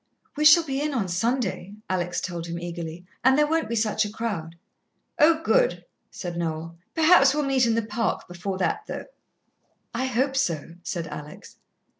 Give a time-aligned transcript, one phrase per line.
[0.35, 4.03] "We shall be in on Sunday," Alex told him eagerly, "and there won't be such
[4.03, 4.55] a crowd."
[5.19, 6.75] "Oh, good," said Noel.
[6.95, 9.05] "Perhaps we'll meet in the Park before that, though."
[9.93, 11.57] "I hope so," said Alex.